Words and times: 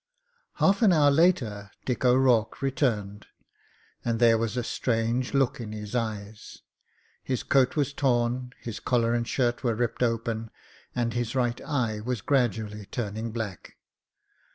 Half 0.53 0.81
an 0.81 0.91
hour 0.91 1.11
later 1.11 1.69
Dick 1.85 2.03
O'Rourke 2.03 2.63
returned, 2.63 3.27
and 4.03 4.19
there 4.19 4.35
was 4.39 4.57
a 4.57 4.63
strange 4.63 5.35
look 5.35 5.61
in 5.61 5.73
his 5.73 5.93
eyes. 5.93 6.63
His 7.23 7.43
coat 7.43 7.75
was 7.75 7.93
torn, 7.93 8.51
his 8.59 8.79
collar 8.79 9.13
and 9.13 9.27
shirt 9.27 9.63
were 9.63 9.75
ripped 9.75 10.01
open, 10.01 10.49
and 10.95 11.13
his 11.13 11.35
right 11.35 11.61
eye 11.61 11.99
was 11.99 12.21
gradually 12.21 12.87
turning 12.87 13.31
black. 13.31 13.77